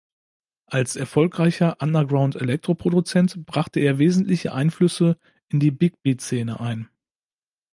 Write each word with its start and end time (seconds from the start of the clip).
Als 0.65 0.95
erfolgreicher 0.95 1.77
Underground-Electro-Produzent 1.79 3.45
brachte 3.45 3.79
er 3.81 3.99
wesentliche 3.99 4.51
Einflüsse 4.51 5.15
in 5.49 5.59
die 5.59 5.69
Big-Beat-Szene 5.69 6.59
ein. 6.59 6.89